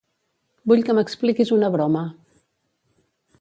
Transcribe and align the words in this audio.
Vull 0.71 0.81
que 0.87 0.95
m'expliquis 0.99 1.51
una 1.59 1.69
broma. 1.77 2.03